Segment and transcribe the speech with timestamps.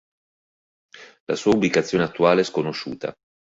[1.27, 3.13] La sua ubicazione attuale è sconosciuta.